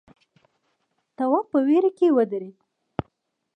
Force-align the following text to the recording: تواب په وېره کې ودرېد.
تواب 1.17 1.45
په 1.51 1.59
وېره 1.67 1.91
کې 1.97 2.07
ودرېد. 2.15 2.57